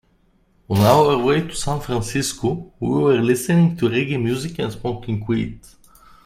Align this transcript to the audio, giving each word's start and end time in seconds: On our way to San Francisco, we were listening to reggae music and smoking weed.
On 0.67 0.79
our 0.81 1.15
way 1.23 1.41
to 1.47 1.53
San 1.53 1.79
Francisco, 1.79 2.73
we 2.79 2.89
were 2.89 3.21
listening 3.21 3.77
to 3.77 3.85
reggae 3.87 4.19
music 4.19 4.57
and 4.57 4.73
smoking 4.73 5.23
weed. 5.27 5.59